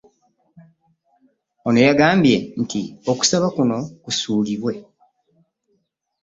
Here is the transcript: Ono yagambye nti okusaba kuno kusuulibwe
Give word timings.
Ono 1.67 1.79
yagambye 1.87 2.37
nti 2.61 2.81
okusaba 3.11 3.47
kuno 3.55 3.77
kusuulibwe 4.03 4.73